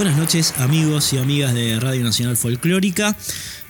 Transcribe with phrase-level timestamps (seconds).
[0.00, 3.14] Buenas noches amigos y amigas de Radio Nacional Folclórica.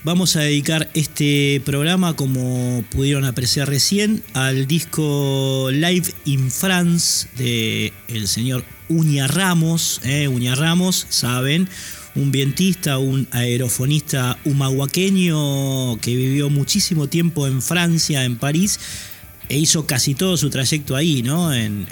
[0.05, 7.93] Vamos a dedicar este programa, como pudieron apreciar recién, al disco Live in France de
[8.07, 10.01] el señor Uña Ramos.
[10.05, 11.69] Eh, Uña Ramos, saben,
[12.15, 18.79] un vientista, un aerofonista humahuaqueño que vivió muchísimo tiempo en Francia, en París,
[19.49, 21.53] e hizo casi todo su trayecto ahí, ¿no?
[21.53, 21.89] en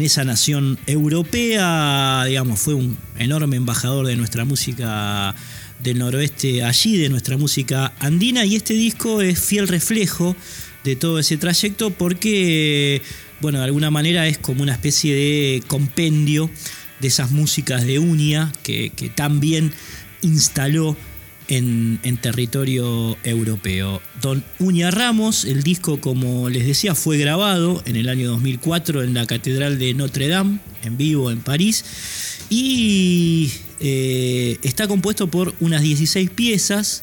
[0.00, 5.34] esa nación europea, digamos, fue un enorme embajador de nuestra música
[5.80, 10.36] del noroeste allí, de nuestra música andina, y este disco es fiel reflejo
[10.84, 13.02] de todo ese trayecto porque,
[13.40, 16.50] bueno, de alguna manera es como una especie de compendio
[17.00, 19.72] de esas músicas de Unia que, que también
[20.22, 20.96] instaló
[21.56, 24.00] en, territorio europeo.
[24.20, 29.14] Don Uña Ramos, el disco, como les decía, fue grabado en el año 2004 en
[29.14, 31.84] la Catedral de Notre Dame, en vivo en París,
[32.48, 33.50] y
[33.80, 37.02] eh, está compuesto por unas 16 piezas.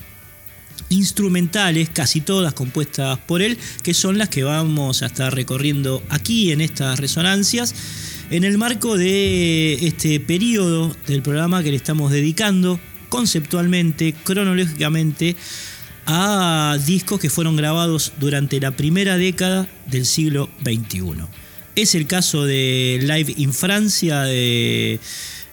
[0.91, 6.51] instrumentales, casi todas compuestas por él, que son las que vamos a estar recorriendo aquí
[6.51, 7.75] en estas resonancias,
[8.31, 12.79] en el marco de este periodo del programa que le estamos dedicando
[13.09, 15.35] conceptualmente, cronológicamente,
[16.05, 21.25] a discos que fueron grabados durante la primera década del siglo XXI.
[21.75, 24.99] Es el caso de Live in Francia de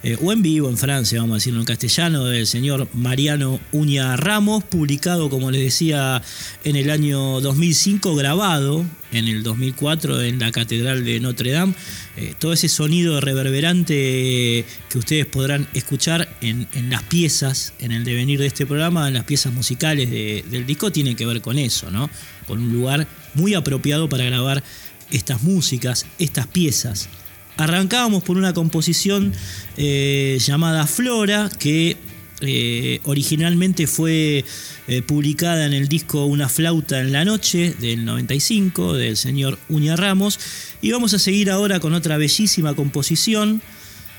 [0.07, 4.17] eh, o en vivo en Francia, vamos a decirlo en castellano, del señor Mariano Uña
[4.17, 6.23] Ramos, publicado, como les decía,
[6.63, 11.75] en el año 2005, grabado en el 2004 en la Catedral de Notre Dame.
[12.17, 18.39] Eh, todo ese sonido reverberante que ustedes podrán escuchar en, las piezas, en el devenir
[18.39, 22.09] de este programa, en las piezas musicales del disco, tiene que ver con eso, ¿no?
[22.47, 24.63] Con un lugar muy apropiado para grabar
[25.11, 27.09] estas músicas, estas piezas.
[27.57, 29.33] Arrancábamos por una composición
[29.77, 31.97] eh, llamada Flora, que
[32.43, 34.45] eh, originalmente fue
[34.89, 39.97] eh, publicada en el disco Una flauta en la noche del 95 del señor Uña
[39.97, 40.39] Ramos.
[40.83, 43.63] Y vamos a seguir ahora con otra bellísima composición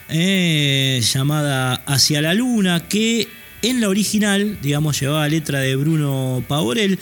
[0.10, 3.28] llamada Hacia la Luna, que
[3.62, 6.98] en la original, digamos, llevaba letra de Bruno Pavorel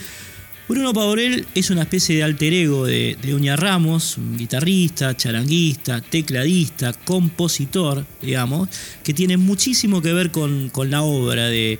[0.67, 6.91] Bruno Pavorel es una especie de alter ego de, Uña Ramos, un guitarrista, charanguista, tecladista,
[6.91, 8.69] compositor, digamos,
[9.03, 11.77] que tiene muchísimo que ver con, la obra de,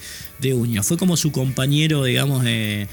[0.53, 0.83] Uña.
[0.83, 2.87] Fue como su compañero, digamos, eh,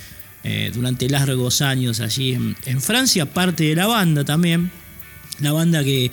[0.72, 4.70] durante largos años allí en, en Francia, parte de la banda también.
[5.40, 6.10] La banda que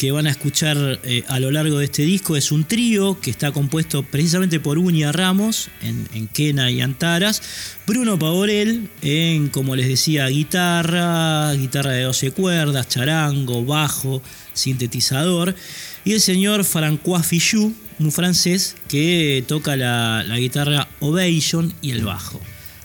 [0.00, 3.30] que van a escuchar eh, a lo largo de este disco es un trío que
[3.30, 7.42] está compuesto precisamente por Uña Ramos en, en Quena y Antaras,
[7.86, 14.22] Bruno Pavorel en, como les decía, guitarra, guitarra de 12 cuerdas, charango, bajo,
[14.54, 15.54] sintetizador,
[16.02, 22.06] y el señor Francois Fichou, un francés que toca la, la guitarra Ovation y el
[22.06, 22.40] bajo.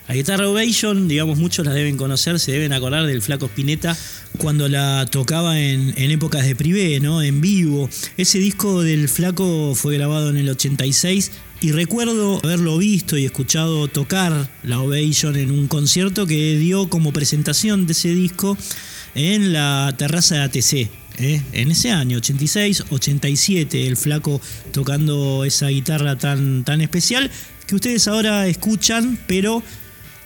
[0.07, 3.98] La guitarra Ovation, digamos, muchos la deben conocer, se deben acordar del Flaco Spinetta
[4.38, 7.24] cuando la tocaba en, épocas de privé, ¿no?
[7.24, 7.90] En vivo.
[8.16, 11.31] Ese disco del Flaco fue grabado en el 86
[11.62, 17.12] y recuerdo haberlo visto y escuchado tocar la Ovation en un concierto que dio como
[17.12, 18.56] presentación de ese disco
[19.16, 20.74] en la terraza de ATC.
[21.18, 21.42] ¿eh?
[21.54, 24.40] En ese año, 86, 87, el flaco
[24.72, 27.31] tocando esa guitarra tan, tan especial
[27.66, 29.63] que ustedes ahora escuchan, pero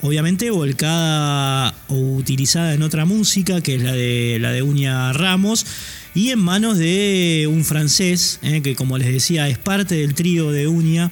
[0.01, 5.65] obviamente volcada o utilizada en otra música, que es la de, la de Uña Ramos,
[6.13, 10.51] y en manos de un francés, eh, que como les decía es parte del trío
[10.51, 11.11] de Uña.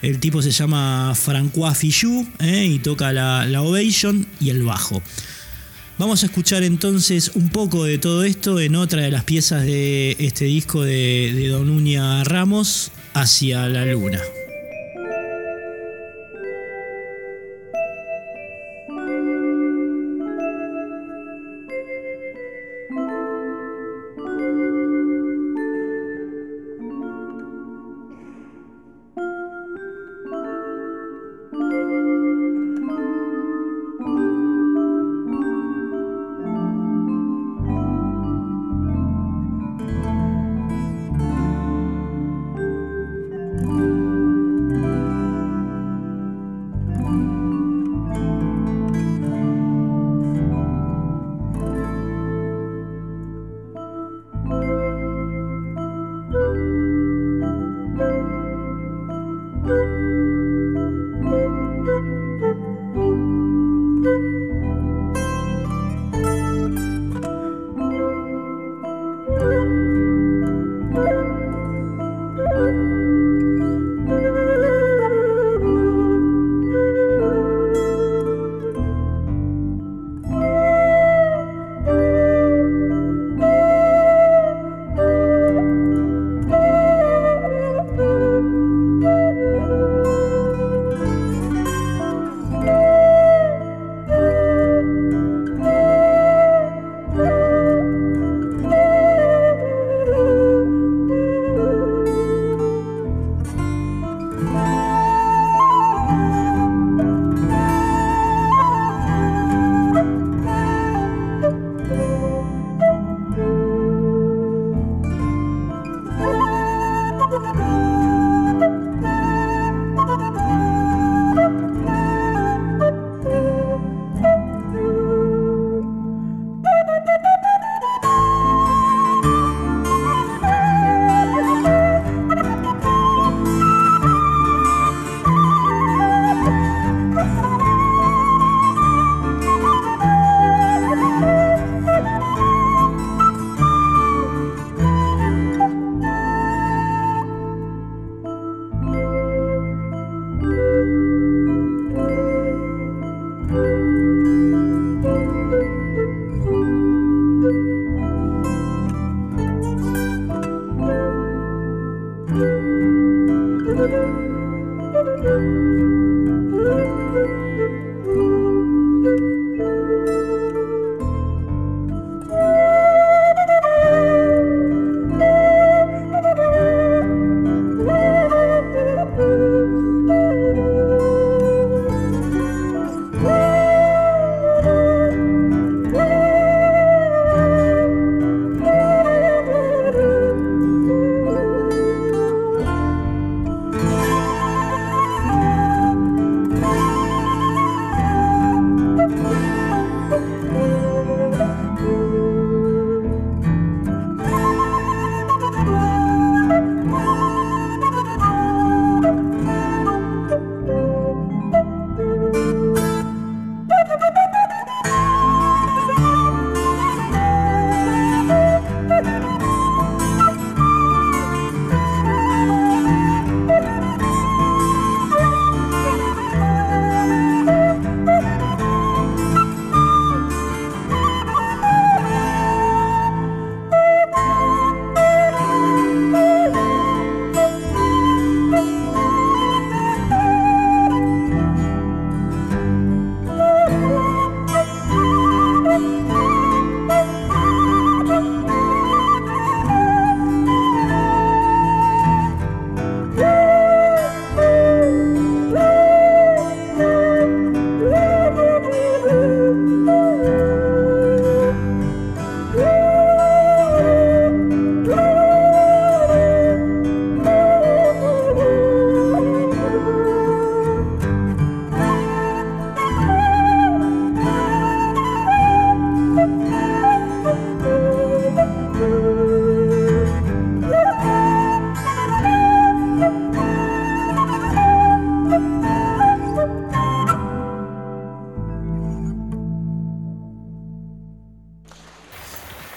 [0.00, 5.00] El tipo se llama Francois Fichou eh, y toca la, ovation y el bajo.
[5.98, 10.16] Vamos a escuchar entonces un poco de todo esto en otra de las piezas de
[10.18, 14.18] este disco de, de Don Uña Ramos, Hacia la Luna.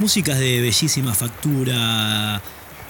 [0.06, 2.40] Músicas de bellísima factura,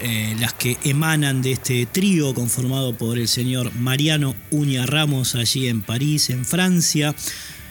[0.02, 5.70] eh, las que emanan de este trío conformado por el señor Mariano Uña Ramos allí
[5.70, 7.16] en París, en Francia.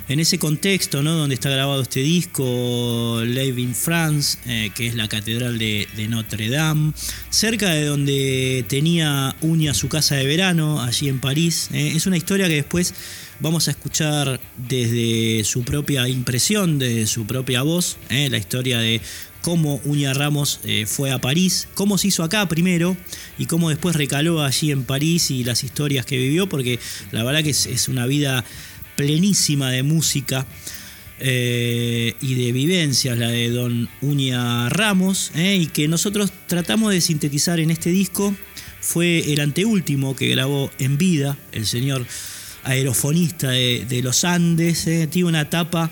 [0.09, 1.13] En ese contexto, ¿no?
[1.13, 6.49] donde está grabado este disco, Live in France, eh, que es la catedral de, Notre
[6.49, 6.93] Dame,
[7.31, 11.69] cerca de donde tenía Uña su casa de verano, allí en París.
[11.73, 11.93] Eh.
[11.95, 12.95] Es una historia que después
[13.41, 19.01] vamos a escuchar desde su propia impresión, desde su propia voz, la historia de
[19.45, 22.97] cómo Uña Ramos fue a París, cómo se hizo acá primero
[23.37, 26.81] y cómo después recaló allí en París y las historias que vivió, porque
[27.13, 28.43] la verdad que es una vida
[28.97, 30.47] plenísima de música
[31.21, 37.01] eh, y de vivencias, la de Don Uña Ramos, eh, y que nosotros tratamos de
[37.01, 38.35] sintetizar en este disco.
[38.81, 42.05] Fue el anteúltimo que grabó en vida el señor
[42.65, 44.87] aerofonista de, los Andes.
[44.87, 45.91] Eh, tiene una tapa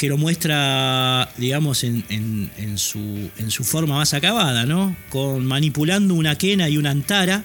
[0.00, 4.96] que lo muestra, digamos, en, su, forma más acabada, ¿no?
[5.10, 7.44] Con manipulando una quena y una antara,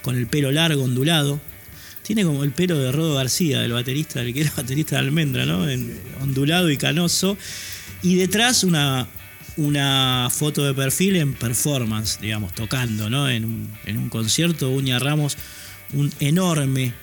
[0.00, 1.38] con el pelo largo, ondulado,
[2.00, 5.44] tiene como el pelo de Rodo García, el baterista, el que era baterista de Almendra,
[5.44, 5.66] ¿no?
[6.22, 7.36] ondulado y canoso.
[8.02, 9.06] Y detrás una,
[9.58, 13.28] una foto de perfil en performance, digamos, tocando, ¿no?
[13.28, 15.36] En un, en un concierto, Uña Ramos,
[15.92, 16.94] un enorme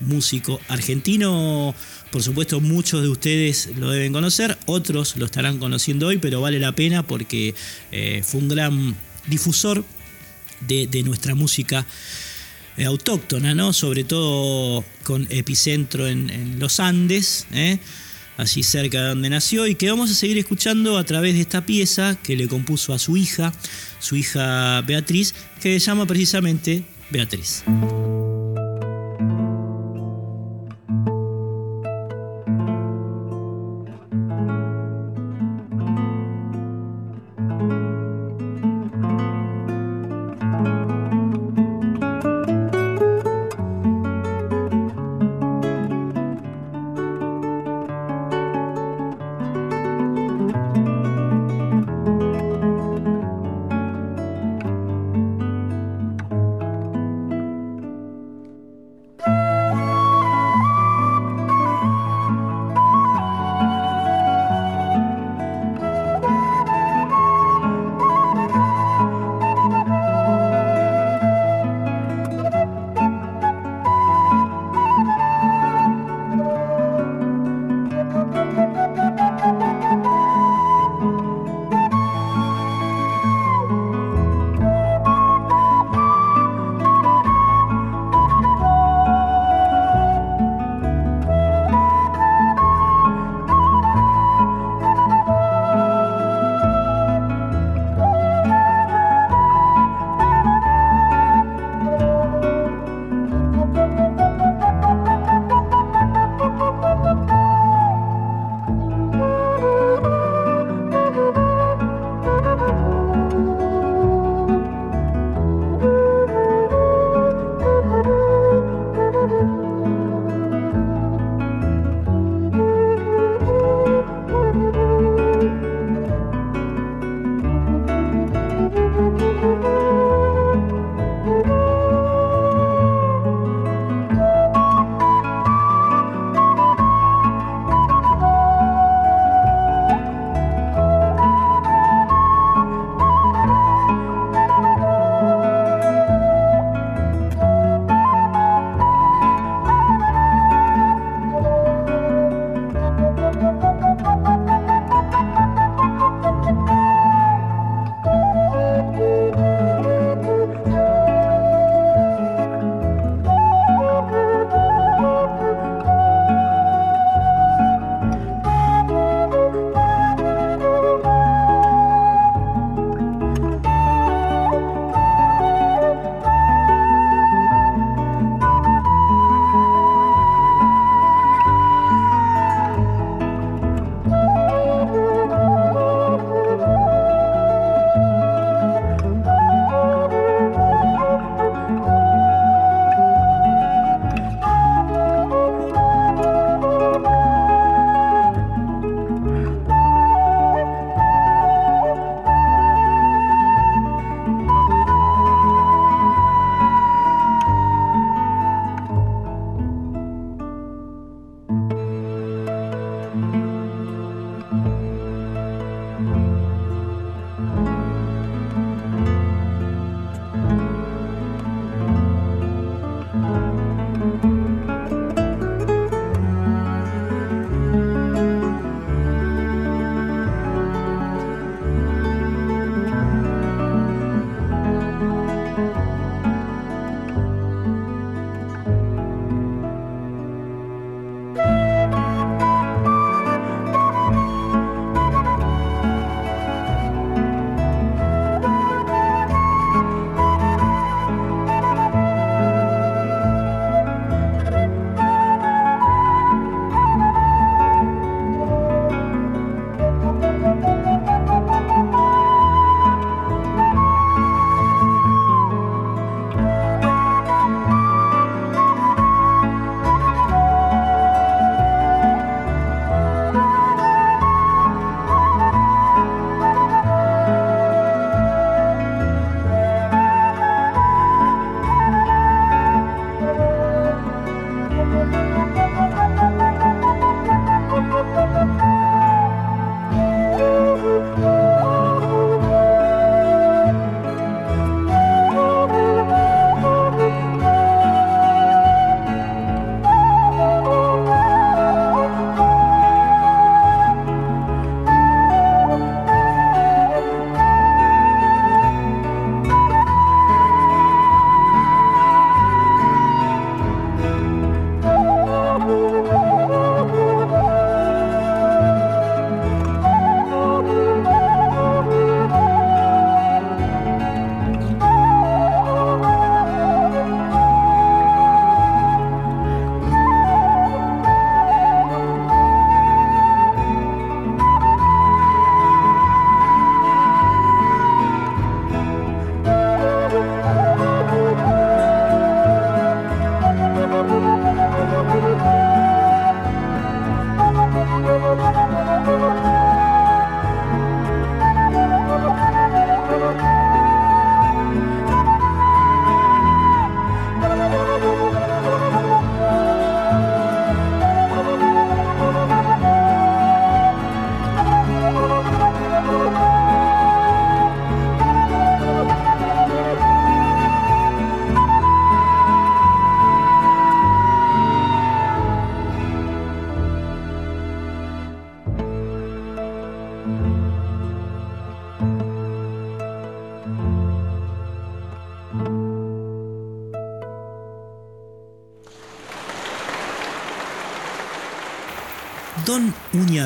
[0.00, 1.74] músico argentino.
[2.10, 6.58] Por supuesto, muchos de ustedes lo deben conocer, otros lo estarán conociendo hoy, pero vale
[6.58, 7.54] la pena porque
[7.92, 9.84] eh, fue un gran difusor
[10.66, 11.86] de, nuestra música
[12.76, 13.72] eh, autóctona, ¿no?
[13.72, 17.78] sobre todo con epicentro en, los Andes, ¿eh?
[18.36, 21.64] allí cerca de donde nació, y que vamos a seguir escuchando a través de esta
[21.64, 23.52] pieza que le compuso a su hija,
[23.98, 27.64] su hija Beatriz, que se llama precisamente Beatriz.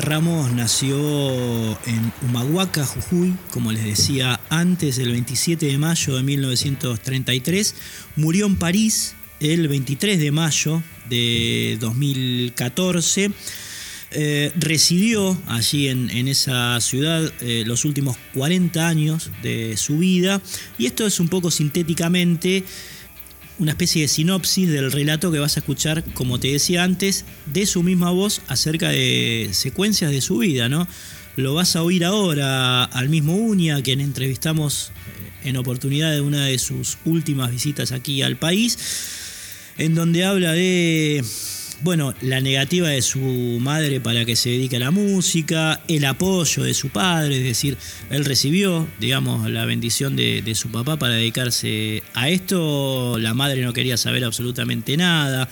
[0.01, 0.97] Ramos nació
[1.85, 7.75] en Humahuaca, Jujuy, como les decía antes, el 27 de mayo de 1933.
[8.15, 13.31] Murió en París el 23 de mayo de 2014.
[14.11, 20.41] Eh, residió allí en, esa ciudad eh, los últimos 40 años de su vida
[20.77, 22.63] y esto es un poco sintéticamente
[23.59, 27.65] una especie de sinopsis del relato que vas a escuchar, como te decía antes, de
[27.65, 30.87] su misma voz acerca de secuencias de su vida, ¿no?
[31.35, 34.91] Lo vas a oír ahora al mismo Uña, quien entrevistamos
[35.43, 38.77] eh, en oportunidad de una de sus últimas visitas aquí al país,
[39.77, 41.23] en donde habla de
[41.85, 46.63] bueno, la negativa de su madre para que se dedique a la música, el apoyo
[46.63, 47.77] de su padre, es decir,
[48.09, 53.71] él recibió, digamos, la bendición de, su papá para dedicarse a esto, la madre no
[53.71, 55.47] quería saber absolutamente nada.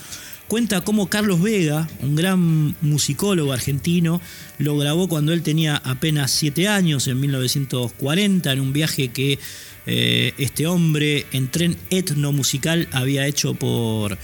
[0.48, 4.20] Cuenta cómo Carlos Vega, un gran musicólogo argentino,
[4.58, 9.38] lo grabó cuando él tenía apenas 7 años, en 1940, en un viaje que
[9.86, 14.18] eh, este hombre en tren etnomusical había hecho por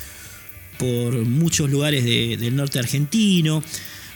[0.81, 3.63] por muchos lugares del norte argentino.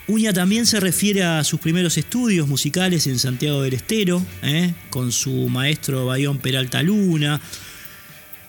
[0.08, 4.72] Uña también se refiere a sus primeros estudios musicales en Santiago del Estero, ¿eh?
[4.88, 7.38] con su maestro Bayón Peralta Luna,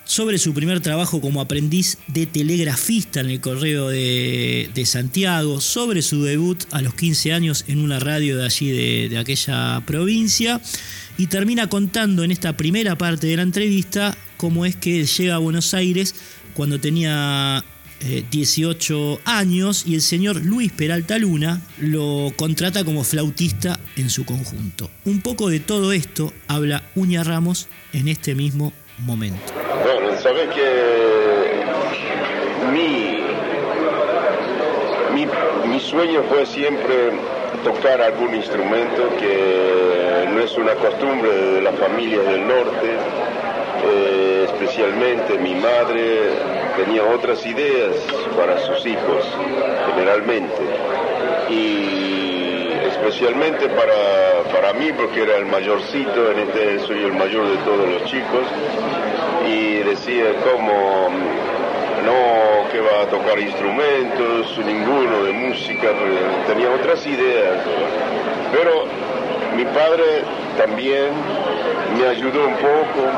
[0.04, 6.22] sobre su primer trabajo como aprendiz de telegrafista en el Correo de, Santiago, sobre su
[6.22, 10.60] debut a los 15 años en una radio de allí, de, de aquella provincia,
[11.18, 15.38] y termina contando en esta primera parte de la entrevista cómo es que llega a
[15.38, 16.14] Buenos Aires
[16.54, 17.62] cuando tenía
[18.30, 24.24] 18 eh, años y el señor Luis Peralta Luna lo contrata como flautista en su
[24.24, 24.90] conjunto.
[25.04, 29.52] Un poco de todo esto habla Uña Ramos en este mismo momento.
[29.82, 31.66] Bueno, sabes que
[32.72, 33.16] mi,
[35.68, 37.12] mi, sueño fue siempre
[37.64, 42.96] tocar algún instrumento que no es una costumbre de las familias del norte,
[43.84, 46.30] eh, especialmente mi madre
[46.76, 47.94] tenía otras ideas
[48.36, 49.24] para sus hijos,
[49.86, 50.62] generalmente.
[51.50, 57.56] Y especialmente para, para mí, porque era el mayorcito, en este soy el mayor de
[57.58, 58.46] todos los chicos,
[59.48, 61.08] y decía como
[62.04, 65.88] no que va a tocar instrumentos, ninguno de música,
[66.46, 67.58] tenía otras ideas.
[68.52, 68.86] Pero
[69.56, 70.22] mi padre
[70.56, 71.10] también
[71.98, 73.10] me ayudó un poco,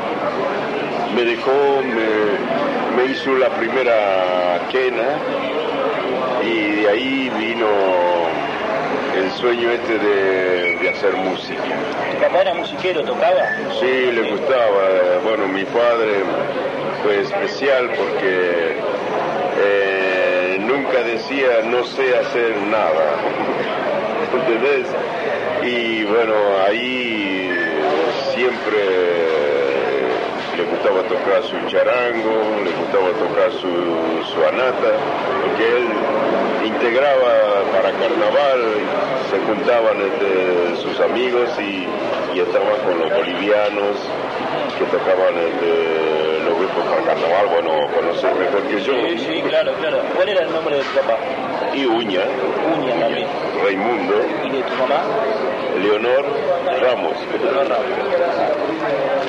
[1.15, 5.17] me dejó, me, me hizo la primera quena
[6.43, 7.67] y de ahí vino
[9.17, 11.61] el sueño este de, hacer música.
[12.11, 13.47] ¿Tu papá era musiquero, tocaba?
[13.79, 15.19] Sí, le gustaba.
[15.23, 16.23] Bueno, mi padre
[17.03, 18.75] fue especial porque
[19.61, 23.15] eh, nunca decía no sé hacer nada.
[24.33, 24.87] ¿Entendés?
[25.63, 26.33] Y bueno,
[26.65, 27.28] ahí
[28.39, 28.79] siempre
[30.55, 33.67] le gustaba tocar su charango, le gustaba tocar su,
[34.31, 34.91] su anata,
[35.43, 35.87] porque él
[36.63, 37.33] integraba
[37.73, 38.61] para carnaval,
[39.29, 39.97] se juntaban
[40.81, 41.85] sus amigos y,
[42.33, 43.97] y estaban con los bolivianos
[44.77, 48.93] que tocaban el, los grupos para carnaval, bueno, conocer mejor que yo.
[48.93, 49.99] Sí, sí, claro, claro.
[50.15, 51.17] ¿Cuál era el nombre de tu papá?
[51.75, 52.21] Y Uña.
[52.77, 53.27] Uña también.
[53.61, 54.15] Raimundo.
[54.45, 55.03] ¿Y de tu mamá?
[55.81, 56.25] Leonor
[56.81, 57.13] Ramos.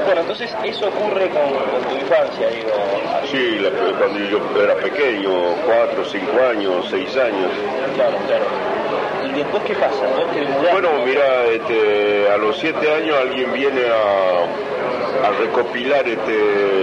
[0.04, 2.70] Bueno, entonces eso ocurre con, tu infancia, digo.
[3.30, 3.60] Sí,
[3.98, 5.30] cuando yo era pequeño,
[5.66, 7.50] cuatro, cinco años, seis años.
[7.94, 8.44] Claro, claro.
[9.28, 10.06] ¿Y después qué pasa?
[10.72, 16.80] bueno, mira, este, a los siete años alguien viene a, a recopilar este,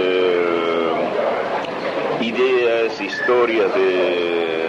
[2.20, 4.68] ideas, historias de,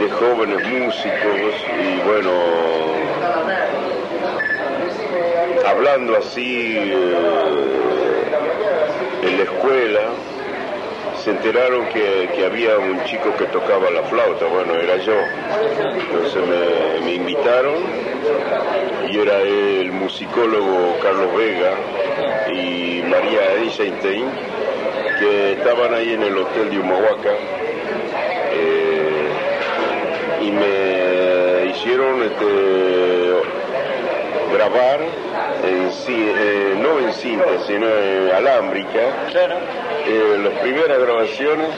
[0.00, 2.30] de jóvenes músicos y bueno,
[5.68, 7.14] hablando así eh,
[9.22, 10.00] en la escuela,
[11.22, 15.18] se enteraron que, había un chico que tocaba la flauta, bueno, era yo.
[16.00, 16.42] Entonces
[17.04, 17.74] me, invitaron
[19.10, 21.74] y era el musicólogo Carlos Vega
[22.52, 24.26] y María Einstein,
[25.18, 27.32] que estaban ahí en el hotel de Humahuaca
[28.52, 29.28] eh,
[30.42, 33.18] y me hicieron este,
[34.52, 35.00] grabar
[35.64, 39.56] eh, no en cinta, sino en alámbrica, claro.
[40.06, 41.68] eh, las primeras grabaciones,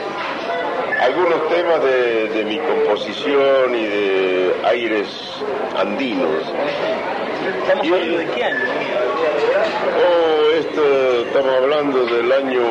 [1.01, 5.07] algunos temas de, mi composición y de aires
[5.79, 6.29] andinos.
[7.63, 8.65] ¿Estamos hablando de qué año?
[9.97, 12.63] Oh, esto estamos hablando del año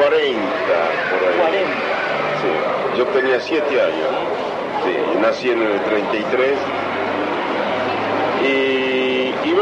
[0.00, 0.40] 40,
[1.10, 1.38] por ahí.
[1.38, 1.72] 40.
[2.40, 4.08] Sí, yo tenía 7 años.
[4.84, 6.58] Sí, nací en el 33.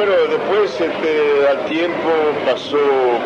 [0.06, 2.10] Y, bueno, después este, al tiempo
[2.48, 2.78] pasó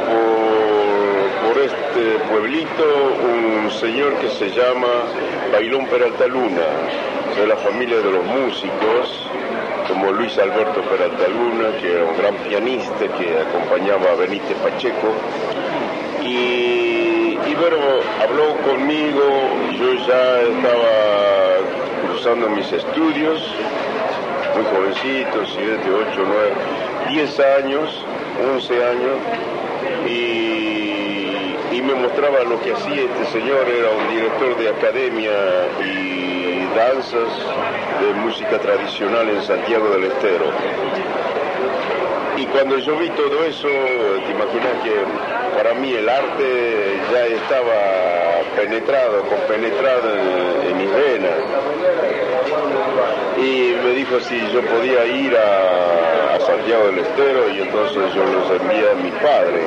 [0.08, 2.84] por, por este pueblito
[3.22, 4.88] un señor que se llama
[5.52, 6.62] Bailón Peralta Luna,
[7.36, 9.28] de la familia de los músicos,
[9.88, 15.12] como Luis Alberto Peralta Luna, que era un gran pianista que acompañaba a Benítez Pacheco.
[16.24, 17.76] Y, bueno,
[18.22, 19.22] habló conmigo,
[19.78, 21.58] yo ya estaba
[22.06, 23.54] cruzando mis estudios,
[24.54, 25.80] muy jovencito, 7,
[26.12, 26.50] 8, 9,
[27.10, 28.04] 10 años,
[28.54, 29.16] 11 años,
[30.06, 35.32] y, y me mostraba lo que hacía este señor, era un director de academia
[35.84, 37.30] y danzas
[38.00, 40.46] de música tradicional en Santiago del Estero.
[42.36, 44.94] Y cuando yo vi todo eso, te imaginas que
[45.56, 48.00] para mí el arte ya estaba
[48.56, 52.29] penetrado, compenetrado en, en mis venas.
[53.42, 58.50] Y me dijo si yo podía ir a, Santiago del Estero y entonces yo los
[58.60, 59.62] envié a mi padre.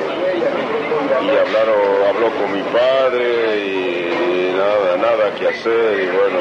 [1.22, 6.40] Y hablaron, habló con mi padre y nada, nada que hacer y bueno,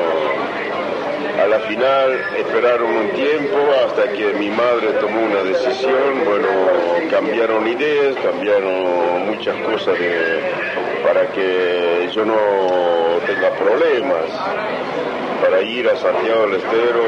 [1.41, 6.47] a la final esperaron un tiempo hasta que mi madre tomó una decisión, bueno,
[7.09, 9.95] cambiaron ideas, cambiaron muchas cosas
[11.03, 12.37] para que yo no
[13.25, 14.25] tenga problemas,
[15.63, 17.03] ir a Santiago del Estero,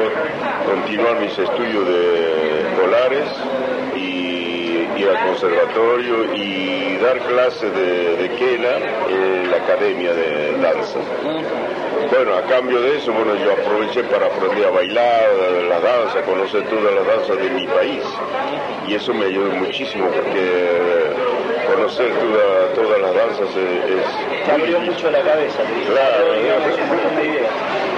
[0.66, 3.28] continuar mis estudios de escolares
[3.94, 8.76] y ir al conservatorio y dar clases de, de quena
[9.08, 10.98] en la academia de danza.
[12.10, 15.28] Bueno, a cambio de eso, bueno, yo aproveché para aprender a bailar,
[15.68, 18.02] la danza, conocer todas las danzas de mi país.
[18.86, 21.12] Y eso me ayudó muchísimo porque
[21.74, 22.12] conocer
[22.74, 24.46] todas las danzas es...
[24.46, 25.62] Cambió mucho la cabeza.
[25.90, 26.26] Claro,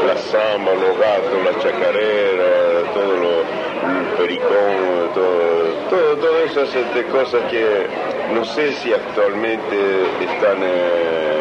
[0.07, 7.05] la samba, los gatos, la chacarera, todo lo, el pericón, todo, todo, todas esas este,
[7.05, 7.87] cosas que
[8.35, 9.77] no sé si actualmente
[10.21, 10.59] están...
[10.63, 11.39] Eh,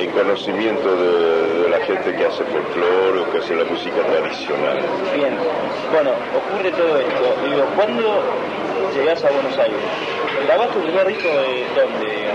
[0.00, 4.78] en conocimiento de, la gente que hace folclore o que hace la música tradicional.
[5.14, 5.36] Bien,
[5.92, 7.34] bueno, ocurre todo esto.
[7.44, 8.22] Digo, ¿cuándo
[8.94, 9.78] llegás a Buenos Aires?
[10.46, 12.28] ¿Grabaste tu primer disco de dónde?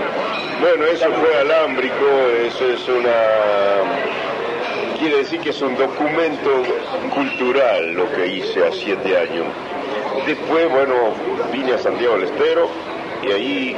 [0.60, 2.06] Bueno, eso fue alámbrico,
[2.46, 4.13] eso es una...
[5.04, 6.62] Quiere decir que es un documento
[7.14, 9.44] cultural lo que hice a siete años.
[10.26, 10.94] Después, bueno,
[11.52, 12.70] vine a Santiago del Estero,
[13.22, 13.76] y ahí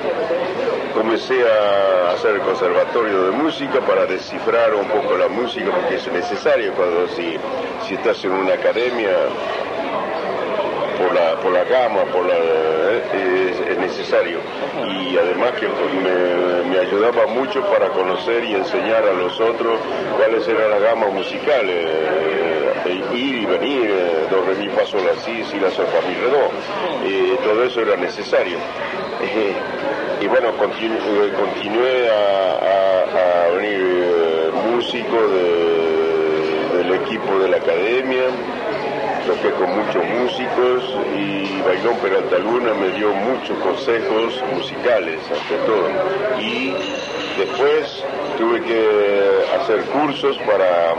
[0.95, 6.07] comencé a hacer el conservatorio de música para descifrar un poco la música porque es
[6.13, 7.37] necesario cuando si,
[7.93, 9.11] estás en una academia
[10.97, 12.37] por la, por la gama, por la,
[13.13, 14.41] eh, es, necesario.
[14.89, 19.79] Y además que me, me, ayudaba mucho para conocer y enseñar a los otros
[20.17, 25.03] cuáles eran las gamas musicales, eh, ir y venir, eh, do, re, mi, fa, sol,
[25.05, 26.01] la, si, la, sol, fa,
[27.45, 28.59] todo eso era necesario.
[30.21, 30.97] y bueno, continu,
[31.37, 38.25] continué a, a, a venir músico de, del equipo de la academia
[39.27, 40.85] toqué con muchos músicos
[41.19, 45.89] y Bailón Peralta Luna me dio muchos consejos musicales, ante todo.
[46.41, 46.75] Y
[47.37, 48.05] después
[48.39, 50.95] tuve que hacer cursos para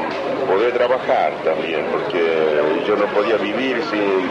[0.45, 4.29] poder trabajar también, porque yo no podía vivir sin,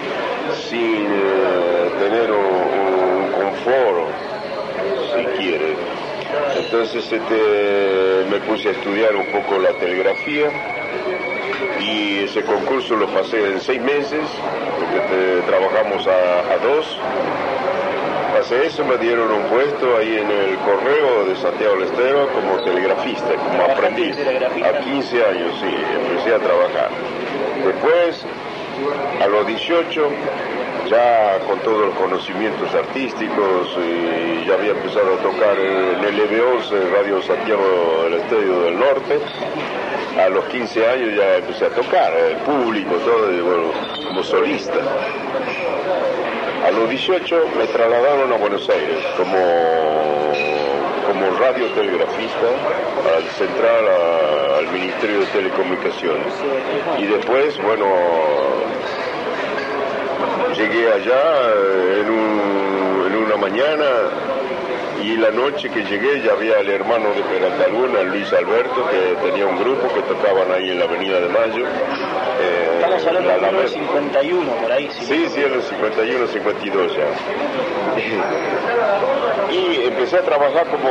[0.69, 4.11] sin eh, tener un, un confort,
[5.15, 5.75] si quiere.
[6.59, 10.51] Entonces este, me puse a estudiar un poco la telegrafía
[11.97, 14.25] y ese concurso lo pasé en seis meses,
[14.79, 16.99] porque trabajamos a, a, dos.
[18.37, 22.63] Pasé eso, me dieron un puesto ahí en el correo de Santiago del Estero como
[22.65, 24.15] telegrafista, como aprendiz.
[24.19, 25.75] A 15 años, sí,
[26.11, 26.91] empecé a trabajar.
[27.65, 28.25] Después,
[29.23, 30.09] a los 18,
[30.91, 36.91] ya con todos los conocimientos artísticos y ya había empezado a tocar en el LB11,
[36.93, 39.19] Radio Santiago del Estadio del Norte
[40.19, 43.73] a los 15 años ya empecé a tocar, el público, todo,
[44.07, 44.79] como solista.
[46.67, 50.33] A los 18 me trasladaron a Buenos Aires como,
[51.07, 52.49] como radiotelegrafista
[53.17, 53.85] al central,
[54.59, 56.33] al Ministerio de Telecomunicaciones.
[56.99, 57.87] Y después, bueno,
[60.57, 61.23] llegué allá
[62.01, 64.36] en, un, en una mañana
[65.07, 69.15] y la noche que llegué ya había el hermano de Peralta Luna, Luis Alberto, que
[69.31, 71.65] tenía un grupo que tocaban ahí en la Avenida de Mayo.
[71.65, 74.89] Eh, Estamos hablando de 1951, por ahí.
[74.91, 77.05] Sí, sí, sí en el 51, 52 ya.
[79.53, 80.91] y empecé a trabajar como,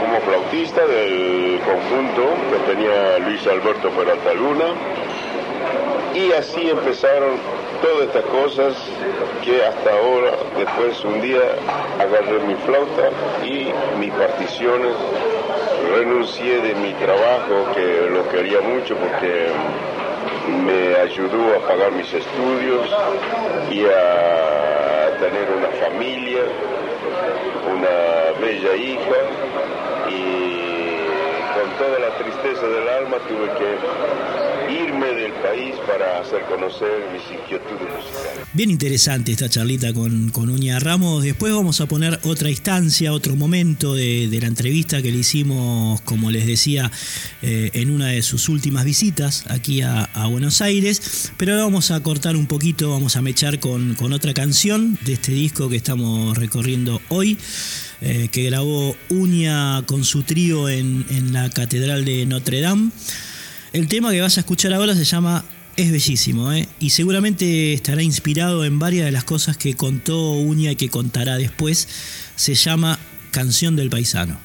[0.00, 4.64] como flautista del conjunto que tenía Luis Alberto Peralta Luna.
[6.12, 7.36] Y así empezaron
[7.82, 8.74] todas estas cosas
[9.44, 11.40] que hasta ahora, después un día
[11.98, 13.10] agarré mi flauta
[13.44, 14.94] y mis particiones,
[15.96, 19.48] renuncié de mi trabajo que lo quería mucho porque
[20.64, 22.88] me ayudó a pagar mis estudios
[23.70, 26.42] y a tener una familia,
[27.66, 29.18] una bella hija.
[30.08, 30.96] Y
[31.54, 37.22] con toda la tristeza del alma tuve que irme del país para hacer conocer mis
[37.38, 38.46] inquietudes musicales.
[38.54, 41.22] Bien interesante esta charlita con, con Uña Ramos.
[41.22, 46.30] Después vamos a poner otra instancia, otro momento de, la entrevista que le hicimos, como
[46.30, 46.90] les decía,
[47.42, 51.32] eh, en una de sus últimas visitas aquí a, Buenos Aires.
[51.36, 55.14] Pero ahora vamos a cortar un poquito, vamos a mechar con, con otra canción de
[55.14, 57.38] este disco que estamos recorriendo hoy.
[58.04, 62.90] Eh, que grabó Uña con su trío en, en la Catedral de Notre Dame.
[63.72, 66.68] El tema que vas a escuchar ahora se llama Es Bellísimo, ¿eh?
[66.78, 71.38] y seguramente estará inspirado en varias de las cosas que contó Uña y que contará
[71.38, 71.88] después.
[72.36, 72.98] Se llama
[73.30, 74.38] Canción del Paisano.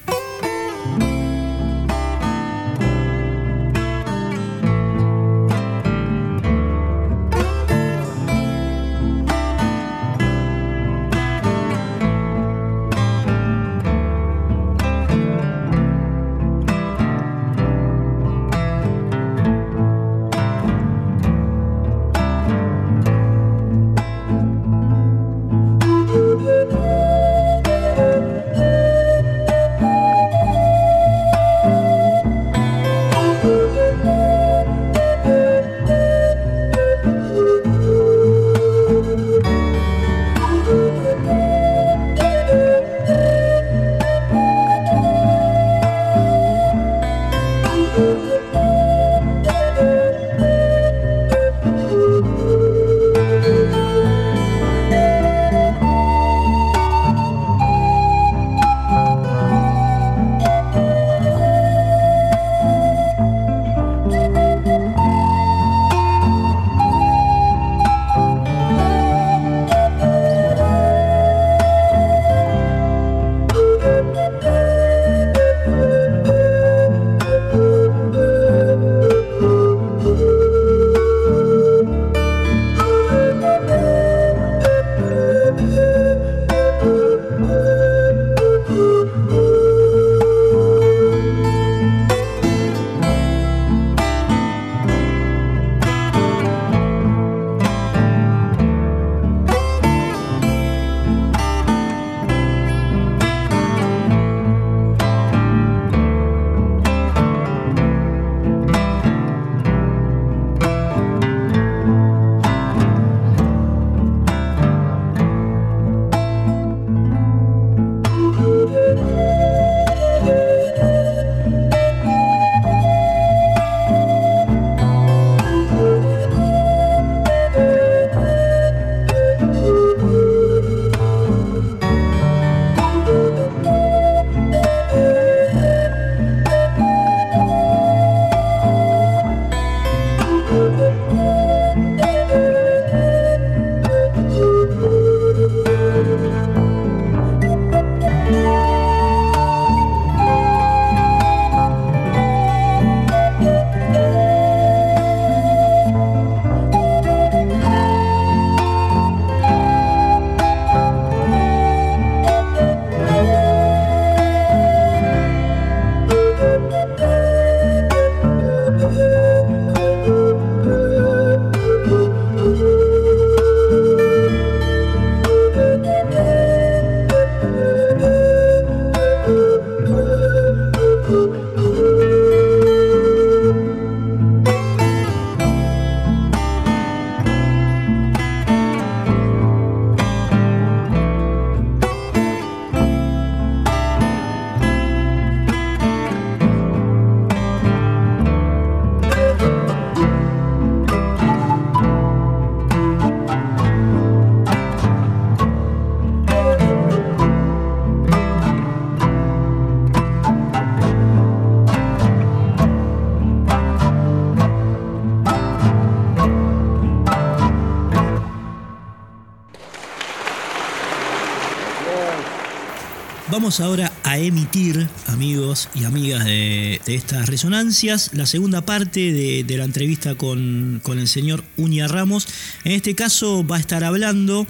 [223.48, 230.16] Ahora a emitir, amigos y amigas de, estas resonancias, la segunda parte de, la entrevista
[230.16, 232.28] con, el señor Uña Ramos.
[232.64, 234.46] En este caso va a estar hablando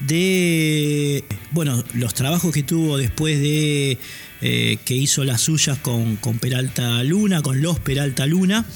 [0.00, 1.22] de
[1.52, 3.98] bueno, los trabajos que tuvo después de
[4.40, 8.66] eh, que hizo las suyas con, con Peralta Luna, con los Peralta Luna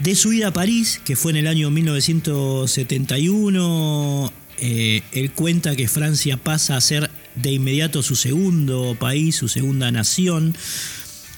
[0.00, 4.30] de su ida a París, que fue en el año 1971.
[4.60, 7.10] Eh, él cuenta que Francia pasa a ser
[7.42, 10.54] de inmediato su segundo país, su segunda nación.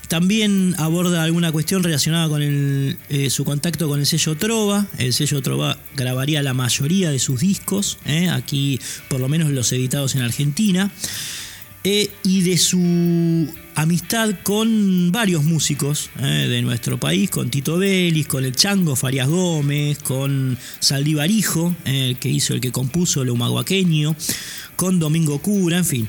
[0.09, 2.96] También aborda alguna cuestión relacionada con eh,
[3.30, 4.86] su contacto con el sello Trova.
[4.98, 9.70] El sello Trova grabaría la mayoría de sus discos, eh, aquí por lo menos los
[9.72, 10.90] editados en Argentina.
[11.82, 18.44] Eh, y de su amistad con varios músicos de nuestro país, con Tito Vélez, con
[18.44, 24.14] el Chango Farias Gómez, con eh, el que hizo, el que compuso el humaguaqueño,
[24.80, 26.08] con Domingo Cura, en fin,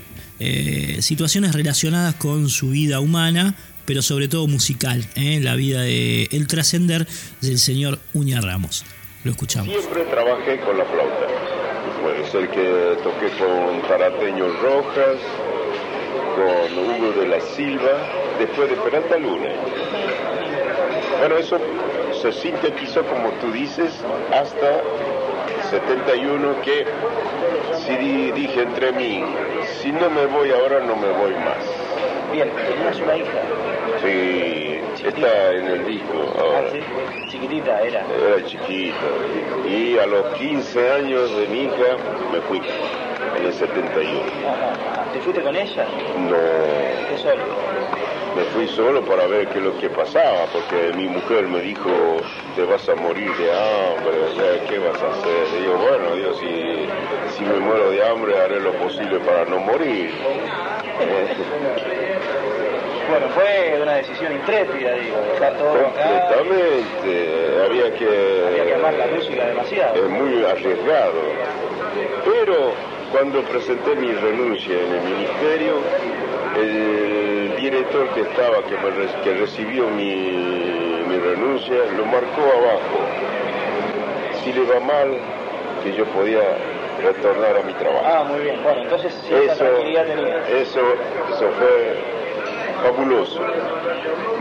[1.02, 3.54] situaciones relacionadas con su vida humana,
[3.84, 7.06] pero sobre todo musical, la vida de el trascender
[7.42, 8.86] del señor Uña Ramos.
[9.26, 9.76] Lo escuchamos.
[9.76, 11.28] Siempre trabajé con la flauta.
[12.02, 15.18] Puede ser que toqué con Tarateño Rojas,
[16.38, 17.92] con Hugo de la Silva,
[18.40, 19.52] después de Peralta Luna.
[21.20, 21.60] Bueno, eso
[22.22, 23.92] se sintetizó, como tú dices,
[24.34, 24.82] hasta
[25.70, 26.86] 71, que
[27.86, 29.24] si dije entre mí,
[29.82, 31.64] si no me voy ahora, no me voy más.
[32.32, 33.42] Bien, ¿tenías una hija?
[34.02, 36.64] Sí, está en el disco ahora.
[36.66, 36.80] Ah, sí?
[37.30, 38.06] Chiquitita era.
[38.06, 38.98] Era chiquita.
[39.68, 41.98] Y a los 15 años de mi hija
[42.32, 42.62] me fui,
[43.38, 44.22] en el 71.
[45.14, 45.86] ¿Te fuiste con ella?
[46.18, 46.38] No.
[47.10, 47.44] ¿Qué solo?
[48.36, 51.90] Me fui solo para ver qué es lo que pasaba, porque mi mujer me dijo,
[52.56, 55.60] te vas a morir de hambre, o sea, ¿qué vas a hacer?
[55.60, 56.88] Y yo, bueno, Dios, si,
[57.42, 60.12] si me muero de hambre, haré lo posible para no morir.
[63.10, 68.46] Bueno, fue una decisión intrépida, digo, dejar todo Completamente, había que...
[68.48, 69.96] Había que amar la música demasiado.
[69.96, 71.22] Es muy arriesgado.
[72.24, 72.74] Pero
[73.12, 75.80] cuando presenté mi renuncia en el ministerio,
[76.58, 78.76] el director que estaba, que,
[79.24, 83.00] que recibió mi, mi renuncia, lo marcó abajo.
[84.44, 85.18] Si le va mal,
[85.84, 86.40] que yo podía
[87.02, 88.06] retornar a mi trabajo.
[88.06, 88.62] Ah, muy bien.
[88.64, 90.38] Bueno, entonces sí, eso, tranquilidad tenía.
[90.48, 90.80] Eso,
[91.34, 91.98] eso fue
[92.84, 93.42] fabuloso.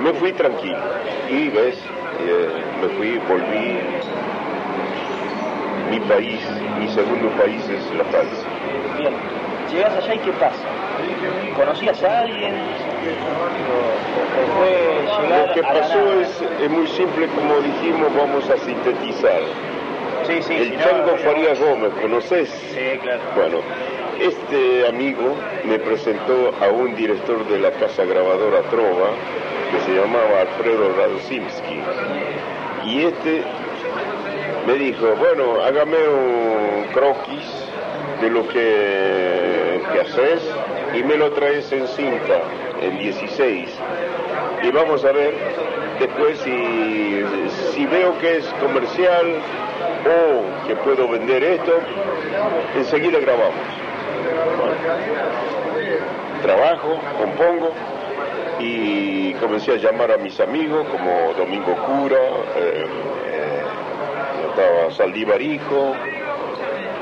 [0.02, 0.78] Me fui tranquilo
[1.28, 1.76] y ves,
[2.20, 2.48] eh,
[2.80, 3.78] me fui, volví.
[5.90, 6.40] Mi país,
[6.78, 8.48] mi segundo país es La Francia.
[8.96, 9.12] Bien,
[9.72, 10.62] llegas allá y ¿qué pasa?
[11.56, 12.54] ¿Conocías a alguien?
[15.28, 19.40] Lo que pasó es, es, muy simple, como dijimos, vamos a sintetizar.
[20.30, 22.48] Sí, sí, el Chango Farías Gómez, ¿conoces?
[22.48, 23.20] Sí, claro.
[23.34, 23.58] Bueno,
[24.20, 29.10] este amigo me presentó a un director de la casa grabadora Trova,
[29.72, 31.80] que se llamaba Alfredo Radzinski.
[32.86, 33.42] Y este
[34.68, 37.66] me dijo, bueno, hágame un croquis
[38.20, 40.48] de lo que, que haces
[40.94, 42.40] y me lo traes en cinta,
[42.80, 43.68] en 16.
[44.62, 45.34] Y vamos a ver
[45.98, 47.24] después si,
[47.74, 49.26] si veo que es comercial
[50.06, 51.72] o que puedo vender esto,
[52.76, 53.80] enseguida grabamos
[56.40, 57.72] trabajo, compongo
[58.58, 62.18] y comencé a llamar a mis amigos como Domingo Cura,
[62.56, 62.86] eh,
[63.26, 63.62] eh,
[64.48, 65.94] estaba Saldívar Hijo,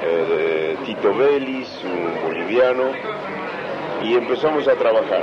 [0.03, 2.85] eh, Tito Vélez, un boliviano,
[4.03, 5.23] y empezamos a trabajar.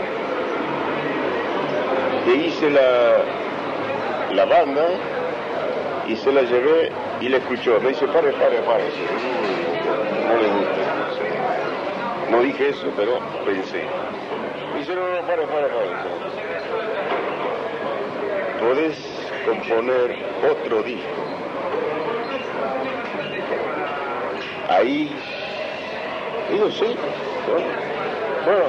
[2.28, 3.24] Le hice la,
[4.34, 4.88] la banda
[6.08, 6.92] y se la llevé
[7.22, 7.80] y le escuchó.
[7.82, 8.84] Me dice, pare, pare, pare.
[10.28, 10.82] No le gusta.
[12.32, 13.84] No dije eso, pero pensé.
[14.78, 15.86] Dice, no, no, para, para, para.
[18.60, 18.98] Puedes
[19.46, 20.18] componer
[20.50, 21.08] otro disco.
[24.70, 25.16] Ahí,
[26.52, 26.96] digo, sí.
[28.46, 28.66] Bueno,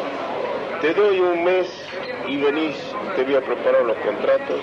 [0.83, 1.67] te doy un mes
[2.29, 2.77] y venís,
[3.17, 4.61] te voy a preparar los contratos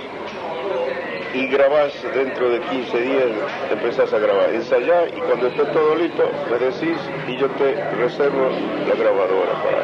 [1.34, 3.28] y grabás dentro de 15 días,
[3.72, 8.50] empezás a grabar, ensayar y cuando esté todo listo me decís y yo te reservo
[8.88, 9.84] la grabadora para...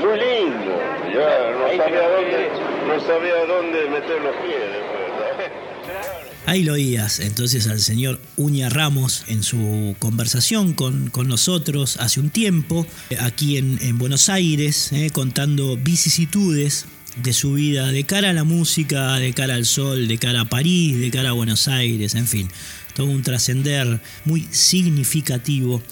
[0.00, 0.72] Muy lindo,
[1.14, 2.50] ya no sabía dónde,
[2.88, 5.52] no sabía dónde meter los pies.
[6.46, 12.18] Ahí lo oías entonces al señor Uña Ramos en su conversación con, con nosotros hace
[12.18, 12.86] un tiempo,
[13.20, 16.86] aquí en, en Buenos Aires, eh, contando vicisitudes
[17.16, 20.44] de su vida de cara a la música, de cara al sol, de cara a
[20.46, 22.48] París, de cara a Buenos Aires, en fin,
[22.94, 25.82] todo un trascender muy significativo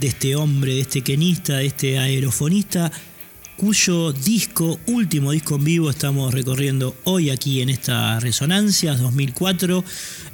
[0.00, 2.92] de este hombre, de este quenista, de este aerofonista,
[3.56, 9.82] cuyo disco, último disco en vivo, estamos recorriendo hoy aquí en esta Resonancia 2004,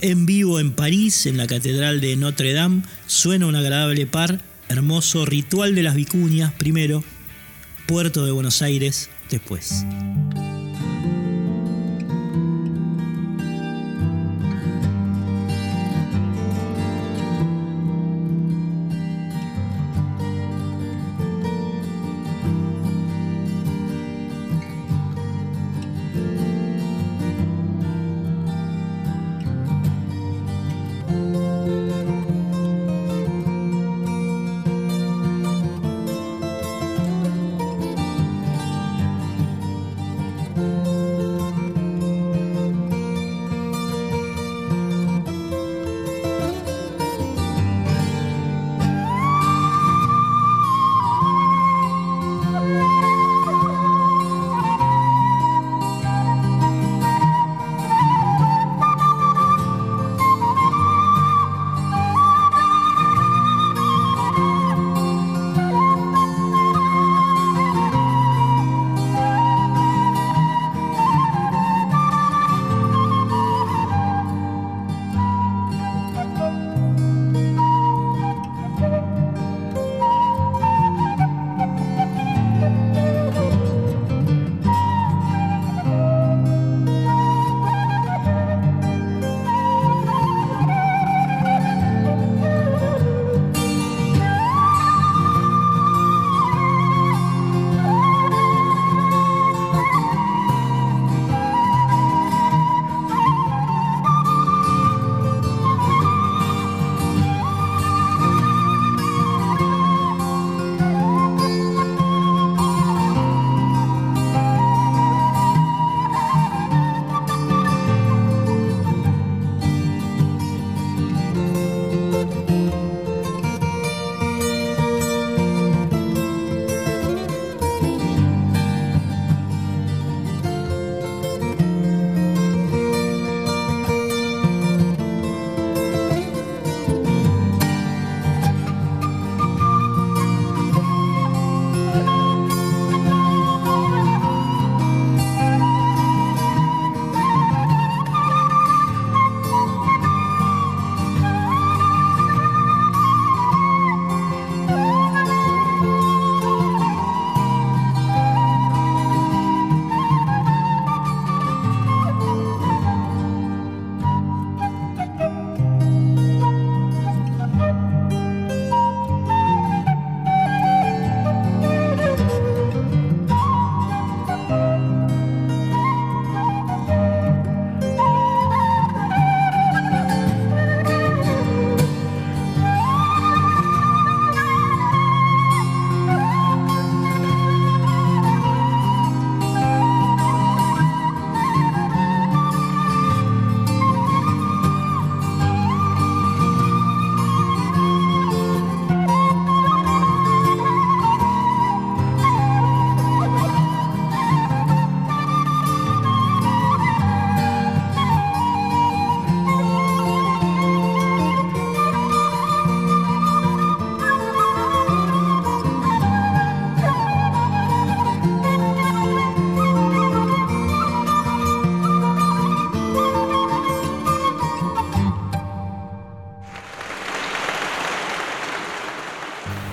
[0.00, 2.82] en vivo en París, en la Catedral de Notre Dame.
[3.06, 7.04] Suena un agradable par, hermoso ritual de las vicuñas primero,
[7.86, 9.84] Puerto de Buenos Aires después.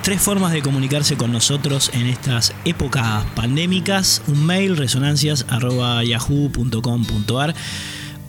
[0.09, 4.23] Tres formas de comunicarse con nosotros en estas épocas pandémicas.
[4.25, 7.53] Un mail, resonancias.yahoo.com.ar.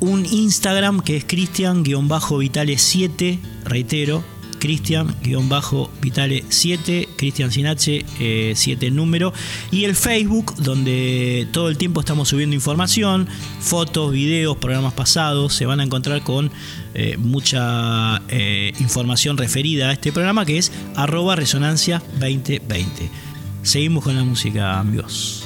[0.00, 4.22] Un Instagram que es cristian-vitale7, reitero,
[4.58, 8.04] Cristian-Vitale7, Cristian sin H,
[8.54, 9.34] 7 eh, número,
[9.70, 13.28] y el Facebook, donde todo el tiempo estamos subiendo información,
[13.60, 16.50] fotos, videos, programas pasados, se van a encontrar con
[16.94, 23.10] eh, mucha eh, información referida a este programa que es arroba resonancia 2020.
[23.62, 25.39] Seguimos con la música, amigos.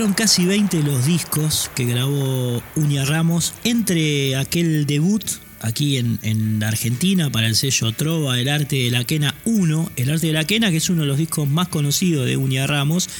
[0.00, 5.22] Fueron casi 20 los discos que grabó Uña Ramos entre aquel debut
[5.60, 9.92] aquí en, Argentina para el sello Trova, El Arte de la Quena 1.
[9.96, 12.66] El Arte de la Quena, que es uno de los discos más conocidos de Uña
[12.66, 13.10] Ramos,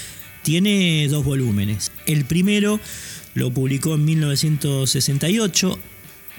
[0.41, 1.91] tiene dos volúmenes.
[2.07, 2.79] El primero
[3.35, 5.77] lo publicó en 1968,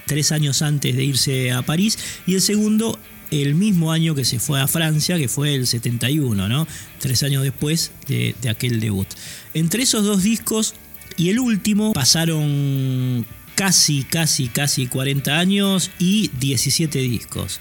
[0.07, 2.99] tres años antes de irse a París, y el segundo
[3.41, 6.67] el mismo año que se fue a Francia, que fue el 71, ¿no?
[6.99, 9.07] Tres años después de, de aquel debut.
[9.53, 10.75] Entre esos dos discos
[11.17, 13.25] y el último pasaron
[13.55, 17.59] casi, casi, casi 40 años y 17 discos.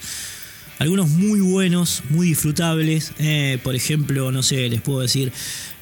[0.78, 3.12] Algunos muy buenos, muy disfrutables.
[3.18, 5.30] Eh, por ejemplo, no sé, les puedo decir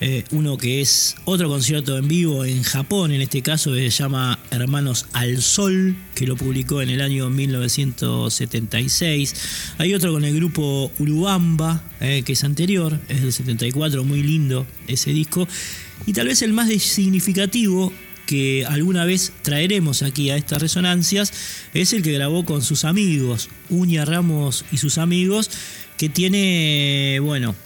[0.01, 4.39] eh, uno que es otro concierto en vivo en Japón, en este caso se llama
[4.51, 9.35] Hermanos al Sol, que lo publicó en el año 1976.
[9.79, 14.67] Hay otro con el grupo Urubamba, eh, que es anterior, es del 74, muy lindo
[14.87, 15.49] ese disco.
[16.07, 17.93] Y tal vez el más significativo
[18.31, 21.33] que alguna vez traeremos aquí a estas resonancias
[21.75, 25.51] es el que grabó con sus amigos, Uña Ramos y sus amigos,
[25.97, 27.57] que tiene, bueno,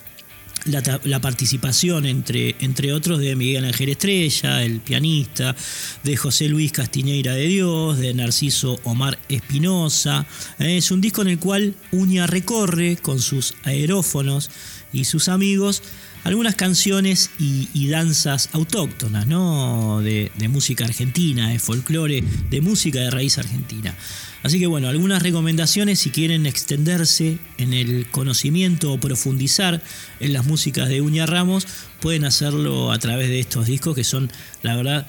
[0.64, 5.54] la, participación entre, entre otros de Miguel Ángel Estrella, el pianista,
[6.02, 10.24] de José Luis Castiñeira de Dios, de Narciso Omar Espinosa.
[10.58, 14.50] Es un disco en el cual Uña recorre con sus aerófonos
[14.94, 15.82] y sus amigos
[16.24, 20.00] algunas canciones y, danzas autóctonas, ¿no?
[20.00, 23.94] De, música argentina, de folclore, de música de raíz argentina.
[24.42, 29.82] Así que bueno, algunas recomendaciones si quieren extenderse en el conocimiento o profundizar
[30.20, 31.66] en las músicas de Uña Ramos,
[32.00, 34.30] pueden hacerlo a través de estos discos que son,
[34.62, 35.06] la verdad,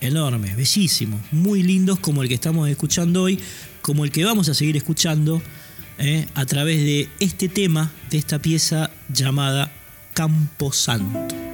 [0.00, 3.38] enormes, bellísimos, muy lindos como el que estamos escuchando hoy,
[3.82, 5.42] como el que vamos a seguir escuchando
[5.98, 6.26] ¿eh?
[6.34, 9.72] a través de este tema, de esta pieza llamada
[10.18, 11.47] Camposanto.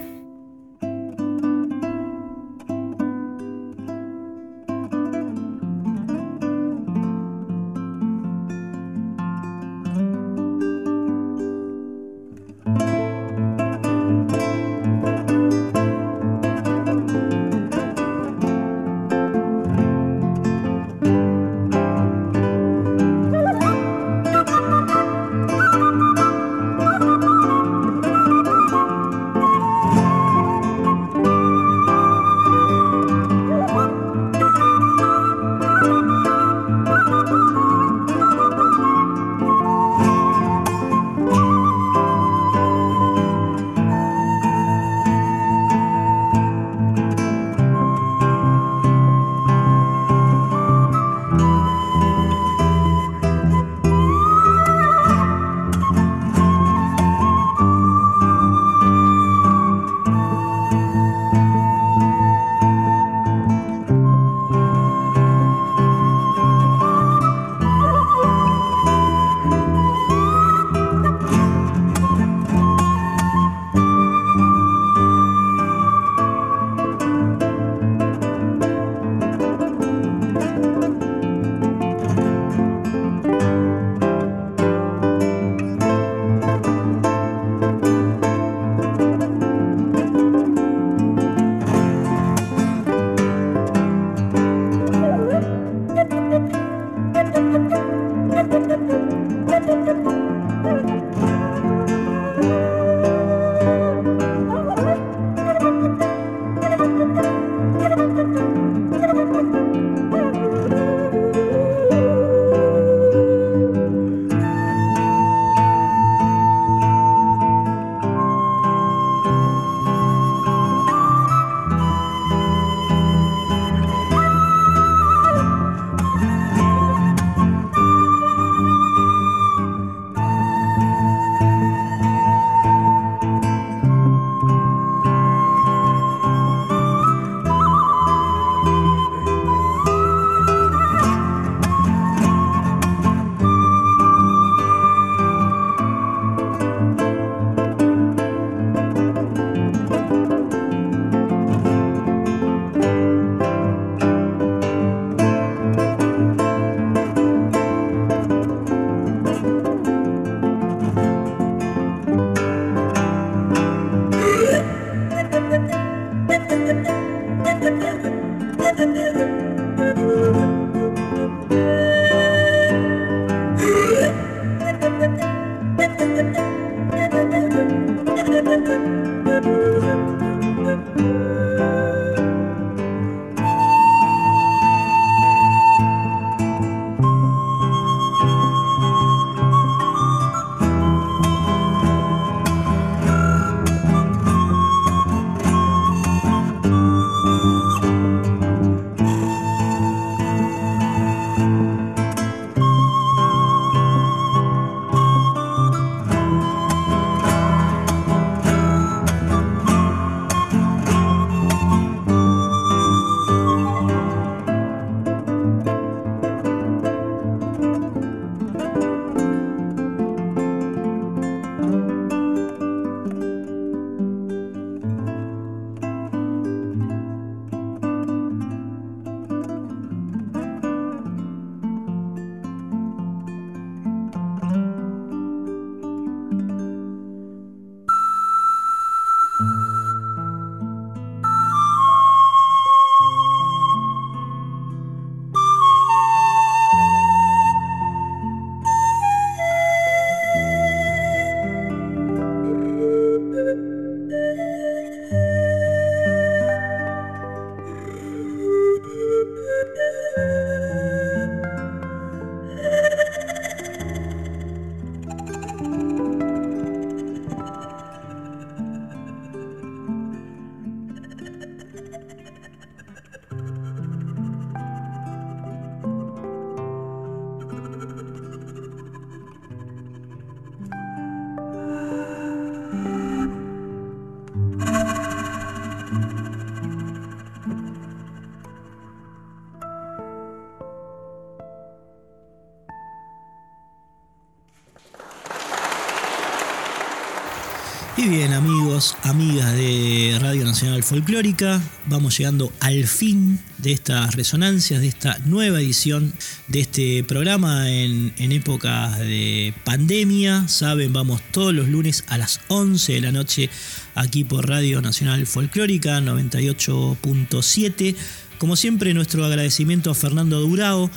[298.09, 304.89] Bien amigos, amigas de Radio Nacional Folclórica, vamos llegando al fin de estas resonancias, de
[304.89, 306.13] esta nueva edición
[306.49, 310.47] de este programa en, en épocas de pandemia.
[310.49, 313.49] Saben, vamos todos los lunes a las 11 de la noche
[313.95, 317.97] aquí por Radio Nacional Folclórica 98.7.
[318.37, 320.91] Como siempre, nuestro agradecimiento a Fernando Durao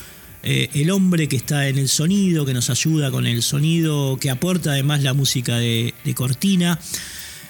[0.49, 4.29] eh, el hombre que está en el sonido, que nos ayuda con el sonido, que
[4.29, 6.79] aporta además la música de, Cortina.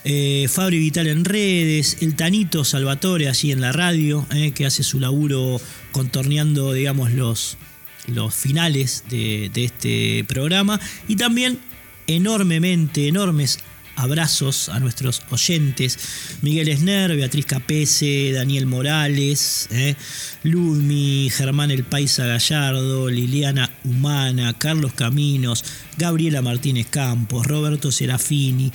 [0.04, 4.82] Eh, Fabri Vital en redes, el Tanito Salvatore allí en la radio, eh, que hace
[4.82, 7.58] su laburo contorneando, digamos, los,
[8.08, 10.80] los finales de este programa.
[11.08, 11.60] Y también
[12.08, 13.60] enormemente, enormes
[13.98, 15.98] abrazos a nuestros oyentes.
[16.42, 19.96] Miguel Esner, Beatriz Capese, Daniel Morales, eh,
[20.44, 25.66] Ludmi, Germán El Paisa Gallardo, Liliana Humana, Carlos Caminos,
[25.98, 28.72] Gabriela Martínez Campos, Roberto Serafini.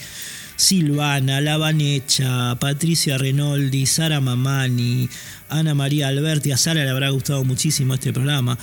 [0.54, 5.08] Silvana, Lavanecha, Patricia Renoldi, Sara Mamani,
[5.48, 8.56] Ana María Alberti, a Sara le habrá gustado muchísimo este programa,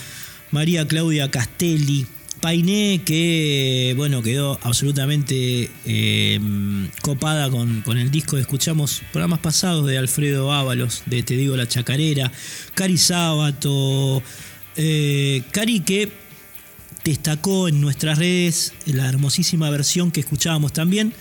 [0.51, 2.07] María Claudia Castelli,
[2.41, 6.39] Painé que, bueno, quedó absolutamente eh,
[7.01, 12.31] copada con, el disco escuchamos programas pasados de Alfredo Ábalos, de Te digo la chacarera,
[12.75, 14.23] Cari Sábato,
[14.77, 16.11] eh, Cari que
[17.03, 21.13] destacó en nuestras redes la hermosísima versión que escuchábamos también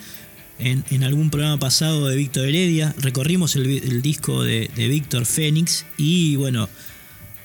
[0.59, 6.37] en, algún programa pasado de Víctor Heredia, recorrimos el, disco de, de Víctor Fénix y
[6.37, 6.69] bueno,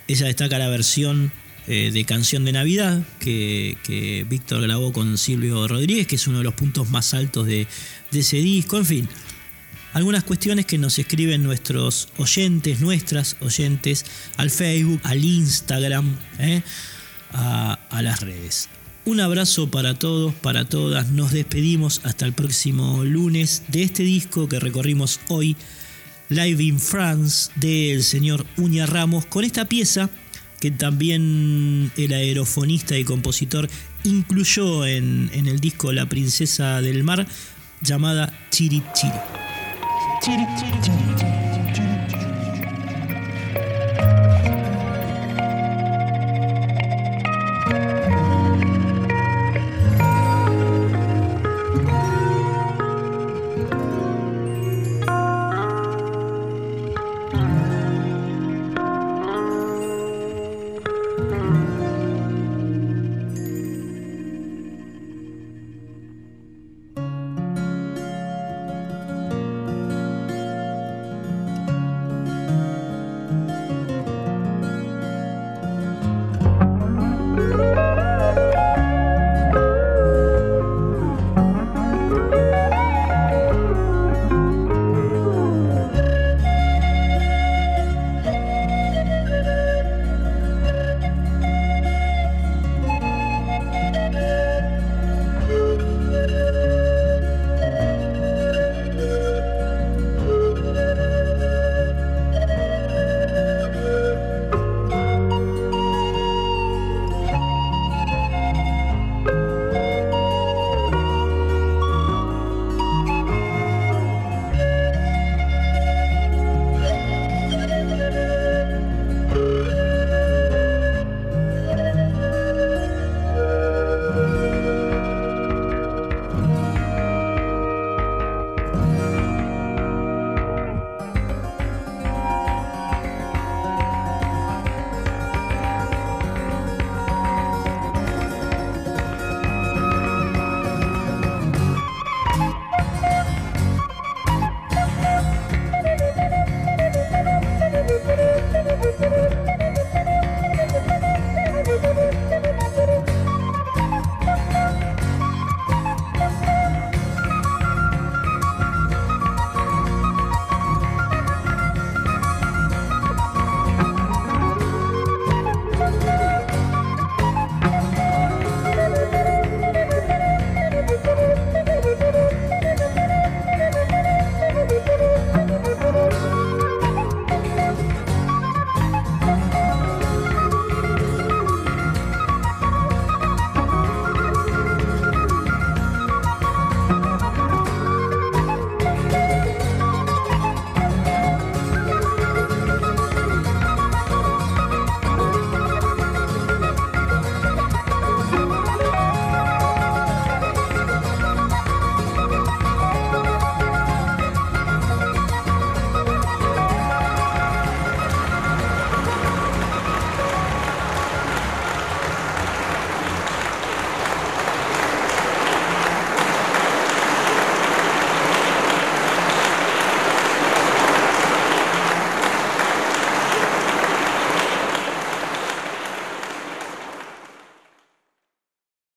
[0.07, 1.31] ella destaca la versión
[1.65, 6.43] eh, de Canción de Navidad que, Víctor grabó con Silvio Rodríguez, que es uno de
[6.43, 7.67] los puntos más altos de,
[8.11, 8.77] ese disco.
[8.77, 9.09] En fin,
[9.93, 14.05] algunas cuestiones que nos escriben nuestros oyentes, nuestras oyentes,
[14.35, 16.61] al Facebook, al Instagram, eh,
[17.31, 18.67] a, a las redes.
[19.05, 21.11] Un abrazo para todos, para todas.
[21.11, 25.55] Nos despedimos hasta el próximo lunes de este disco que recorrimos hoy,
[26.27, 30.09] Live in France, del señor Uña Ramos, con esta pieza
[30.63, 33.69] que también el aerofonista y compositor
[34.05, 37.27] incluyó en, el disco La Princesa del Mar,
[37.81, 38.81] llamada Chiri.
[38.93, 41.42] Chiri Chiri.